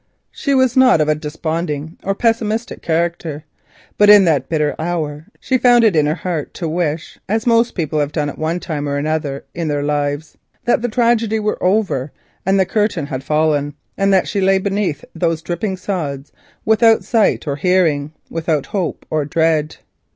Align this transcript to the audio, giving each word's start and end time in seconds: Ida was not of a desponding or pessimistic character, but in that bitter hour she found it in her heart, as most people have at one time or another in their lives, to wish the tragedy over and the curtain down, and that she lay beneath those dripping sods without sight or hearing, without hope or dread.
Ida 0.47 0.57
was 0.57 0.75
not 0.75 0.99
of 0.99 1.07
a 1.09 1.13
desponding 1.13 1.95
or 2.03 2.15
pessimistic 2.15 2.81
character, 2.81 3.43
but 3.99 4.09
in 4.09 4.25
that 4.25 4.49
bitter 4.49 4.73
hour 4.79 5.27
she 5.39 5.59
found 5.59 5.83
it 5.83 5.95
in 5.95 6.07
her 6.07 6.15
heart, 6.15 6.59
as 7.29 7.45
most 7.45 7.75
people 7.75 7.99
have 7.99 8.17
at 8.17 8.37
one 8.39 8.59
time 8.59 8.89
or 8.89 8.97
another 8.97 9.45
in 9.53 9.67
their 9.67 9.83
lives, 9.83 10.39
to 10.65 10.71
wish 10.73 10.81
the 10.81 10.89
tragedy 10.89 11.37
over 11.37 12.11
and 12.47 12.59
the 12.59 12.65
curtain 12.65 13.05
down, 13.05 13.75
and 13.95 14.11
that 14.11 14.27
she 14.27 14.41
lay 14.41 14.57
beneath 14.57 15.05
those 15.13 15.43
dripping 15.43 15.77
sods 15.77 16.31
without 16.65 17.03
sight 17.03 17.45
or 17.47 17.57
hearing, 17.57 18.11
without 18.27 18.65
hope 18.73 19.05
or 19.11 19.23
dread. 19.23 19.75